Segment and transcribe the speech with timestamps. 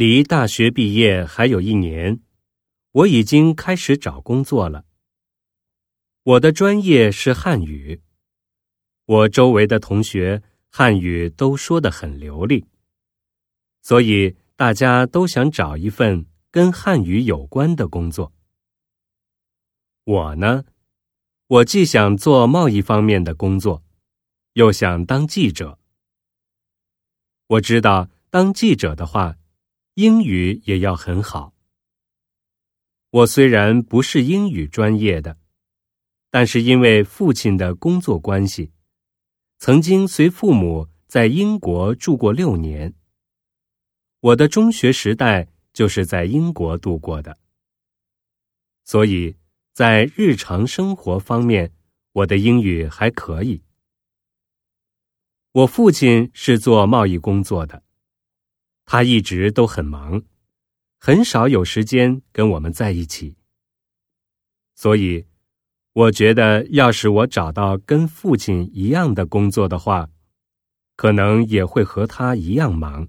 [0.00, 2.22] 离大学毕业还有一年，
[2.92, 4.86] 我已经开始找工作了。
[6.22, 8.00] 我的专业是汉语，
[9.04, 12.64] 我周围的同学汉语都说得很流利，
[13.82, 18.32] 所以大家都想找一份跟汉语有关的工作。
[20.04, 20.64] 我呢，
[21.46, 23.82] 我既想做贸易方面的工作，
[24.54, 25.78] 又想当记者。
[27.48, 29.36] 我知道当记者的话，
[30.00, 31.52] 英语也要很好。
[33.10, 35.36] 我虽然不是英语专业的，
[36.30, 38.72] 但是因为父亲的工作关系，
[39.58, 42.94] 曾经随父母在英国住过六年。
[44.20, 47.36] 我的中学时代就是在英国度过的，
[48.86, 49.36] 所以
[49.74, 51.74] 在日常生活方面，
[52.12, 53.62] 我的英语还可以。
[55.52, 57.82] 我父亲是做贸易工作的，
[58.92, 60.24] 他一直都很忙，
[60.98, 63.36] 很少有时间跟我们在一起。
[64.74, 65.26] 所以，
[65.92, 70.10] 我觉得要是我找到跟父亲一样的工作的话，
[70.96, 73.06] 可能也会和他一样忙。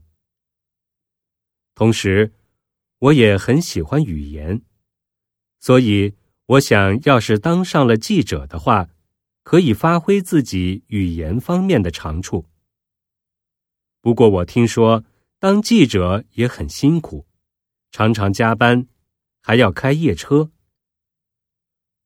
[1.74, 2.32] 同时，
[3.00, 4.62] 我也很喜欢语言，
[5.60, 6.14] 所以
[6.46, 8.90] 我想要是当上了记者的话。
[9.42, 12.46] 可以发挥自己语言方面的长处。
[14.00, 15.04] 不过我听说
[15.42, 17.26] 当记者也很辛苦，
[17.90, 18.88] 常常加班，
[19.42, 20.52] 还要开夜车。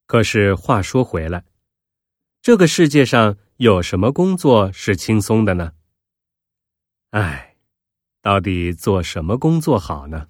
[0.05, 1.43] 可是话说回来，
[2.41, 5.73] 这个世界上有什么工作是轻松的呢？
[7.09, 7.57] 唉，
[8.21, 10.29] 到底做什么工作好呢？